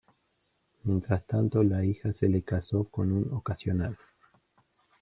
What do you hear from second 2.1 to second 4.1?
se le casó con un ocasional.